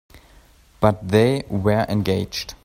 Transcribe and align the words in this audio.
But 0.79 1.09
they 1.09 1.43
were 1.47 1.85
engaged. 1.87 2.55